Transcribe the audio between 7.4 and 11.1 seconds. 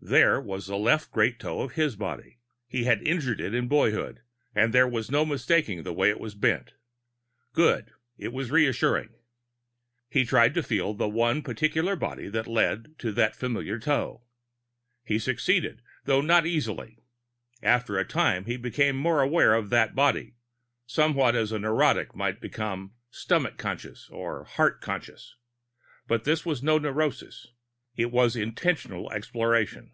Good! It was reassuring. He tried to feel the